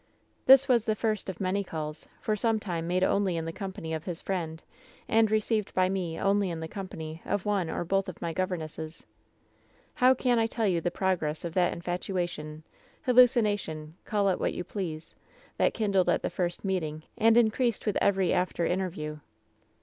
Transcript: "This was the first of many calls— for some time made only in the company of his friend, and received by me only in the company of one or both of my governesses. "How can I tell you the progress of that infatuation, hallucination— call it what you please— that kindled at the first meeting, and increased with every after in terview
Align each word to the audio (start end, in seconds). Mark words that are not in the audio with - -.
"This 0.47 0.67
was 0.67 0.83
the 0.85 0.95
first 0.95 1.29
of 1.29 1.39
many 1.39 1.63
calls— 1.63 2.07
for 2.23 2.35
some 2.35 2.59
time 2.59 2.87
made 2.87 3.03
only 3.03 3.37
in 3.37 3.45
the 3.45 3.51
company 3.53 3.93
of 3.93 4.03
his 4.05 4.19
friend, 4.19 4.63
and 5.07 5.29
received 5.29 5.75
by 5.75 5.89
me 5.89 6.19
only 6.19 6.49
in 6.49 6.59
the 6.59 6.67
company 6.67 7.21
of 7.23 7.45
one 7.45 7.69
or 7.69 7.83
both 7.85 8.09
of 8.09 8.19
my 8.19 8.33
governesses. 8.33 9.05
"How 9.93 10.15
can 10.15 10.39
I 10.39 10.47
tell 10.47 10.65
you 10.67 10.81
the 10.81 10.89
progress 10.89 11.45
of 11.45 11.53
that 11.53 11.71
infatuation, 11.71 12.63
hallucination— 13.03 13.95
call 14.05 14.27
it 14.29 14.39
what 14.39 14.55
you 14.55 14.63
please— 14.63 15.13
that 15.59 15.75
kindled 15.75 16.09
at 16.09 16.23
the 16.23 16.31
first 16.31 16.65
meeting, 16.65 17.03
and 17.15 17.37
increased 17.37 17.85
with 17.85 17.95
every 18.01 18.33
after 18.33 18.65
in 18.65 18.79
terview 18.79 19.19